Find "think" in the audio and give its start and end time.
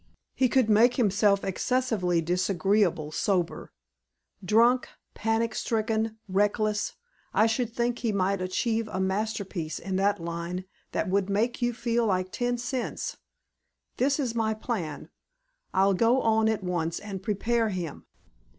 7.71-7.99